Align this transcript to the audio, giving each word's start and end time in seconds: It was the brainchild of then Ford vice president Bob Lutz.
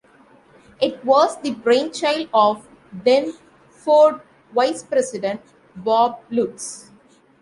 It 0.81 1.05
was 1.05 1.37
the 1.43 1.51
brainchild 1.53 2.29
of 2.33 2.67
then 2.91 3.33
Ford 3.69 4.19
vice 4.51 4.81
president 4.81 5.41
Bob 5.75 6.21
Lutz. 6.31 6.89